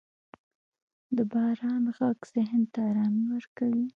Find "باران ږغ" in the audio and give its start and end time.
1.31-2.19